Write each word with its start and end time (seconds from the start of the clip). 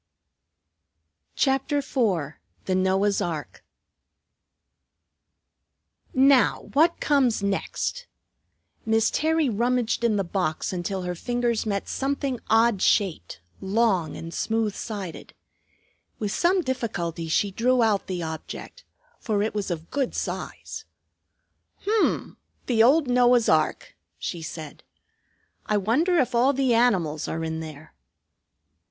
CHAPTER 1.35 1.77
IV 1.77 2.33
THE 2.65 2.73
NOAH'S 2.73 3.21
ARK 3.21 3.63
"Now, 6.15 6.61
what 6.73 6.99
comes 6.99 7.43
next?" 7.43 8.07
Miss 8.83 9.11
Terry 9.11 9.47
rummaged 9.47 10.03
in 10.03 10.15
the 10.15 10.23
box 10.23 10.73
until 10.73 11.03
her 11.03 11.13
fingers 11.13 11.67
met 11.67 11.87
something 11.87 12.39
odd 12.49 12.81
shaped, 12.81 13.41
long, 13.59 14.17
and 14.17 14.33
smooth 14.33 14.73
sided. 14.73 15.35
With 16.17 16.31
some 16.31 16.61
difficulty 16.63 17.27
she 17.27 17.51
drew 17.51 17.83
out 17.83 18.07
the 18.07 18.23
object, 18.23 18.83
for 19.19 19.43
it 19.43 19.53
was 19.53 19.69
of 19.69 19.91
good 19.91 20.15
size. 20.15 20.83
"H'm! 21.83 22.37
The 22.65 22.81
old 22.81 23.07
Noah's 23.07 23.47
ark," 23.47 23.95
she 24.17 24.41
said. 24.41 24.81
"I 25.67 25.77
wonder 25.77 26.17
if 26.17 26.33
all 26.33 26.53
the 26.53 26.73
animals 26.73 27.27
are 27.27 27.43
in 27.43 27.59
there." 27.59 27.93